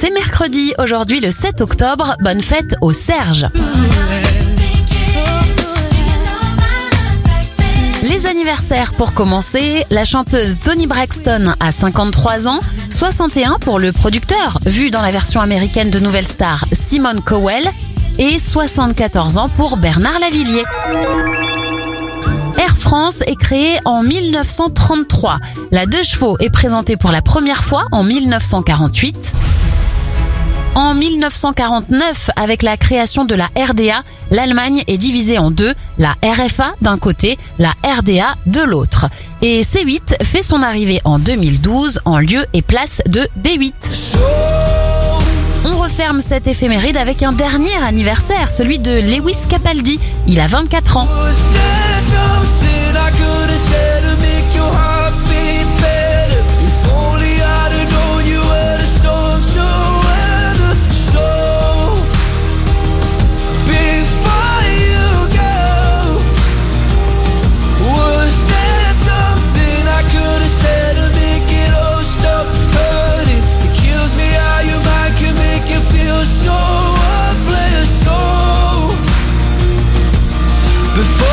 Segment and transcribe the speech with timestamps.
[0.00, 2.14] C'est mercredi, aujourd'hui le 7 octobre.
[2.20, 3.46] Bonne fête au Serge.
[8.04, 14.60] Les anniversaires pour commencer, la chanteuse Tony Braxton a 53 ans, 61 pour le producteur,
[14.66, 17.68] vu dans la version américaine de Nouvelle Star, Simone Cowell,
[18.18, 20.62] et 74 ans pour Bernard Lavillier.
[22.56, 25.40] Air France est créée en 1933.
[25.72, 29.34] La deux chevaux est présentée pour la première fois en 1948.
[30.78, 36.72] En 1949, avec la création de la RDA, l'Allemagne est divisée en deux, la RFA
[36.82, 39.08] d'un côté, la RDA de l'autre.
[39.42, 44.18] Et C8 fait son arrivée en 2012 en lieu et place de D8.
[45.64, 49.98] On referme cette éphéméride avec un dernier anniversaire, celui de Lewis Capaldi.
[50.28, 51.08] Il a 24 ans.
[80.98, 81.27] Before